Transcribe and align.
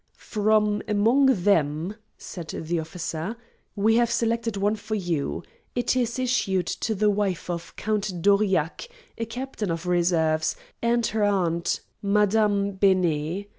"From 0.17 0.81
among 0.87 1.27
them," 1.43 1.93
said 2.17 2.47
the 2.47 2.79
officer, 2.79 3.37
"we 3.75 3.97
have 3.97 4.09
selected 4.09 4.57
one 4.57 4.75
for 4.75 4.95
you. 4.95 5.43
It 5.75 5.95
is 5.95 6.17
issued 6.17 6.65
to 6.65 6.95
the 6.95 7.11
wife 7.11 7.51
of 7.51 7.75
Count 7.75 8.19
d'Aurillac, 8.19 8.89
a 9.19 9.25
captain 9.27 9.69
of 9.69 9.85
reserves, 9.85 10.55
and 10.81 11.05
her 11.05 11.23
aunt, 11.23 11.81
Madame 12.01 12.71
Benet. 12.77 13.45